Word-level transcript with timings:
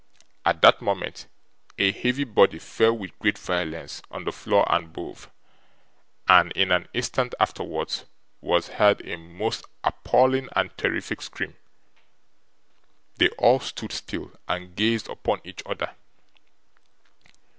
At 0.43 0.63
that 0.63 0.81
moment, 0.81 1.27
a 1.77 1.91
heavy 1.91 2.23
body 2.23 2.57
fell 2.57 2.97
with 2.97 3.19
great 3.19 3.37
violence 3.37 4.01
on 4.09 4.23
the 4.23 4.31
floor 4.31 4.65
above, 4.67 5.29
and, 6.27 6.51
in 6.53 6.71
an 6.71 6.87
instant 6.91 7.35
afterwards, 7.39 8.05
was 8.41 8.67
heard 8.69 9.07
a 9.07 9.15
most 9.15 9.63
appalling 9.83 10.49
and 10.55 10.75
terrific 10.75 11.21
scream. 11.21 11.55
They 13.17 13.29
all 13.37 13.59
stood 13.59 13.91
still, 13.91 14.31
and 14.47 14.75
gazed 14.75 15.07
upon 15.07 15.39
each 15.43 15.61
other. 15.67 15.91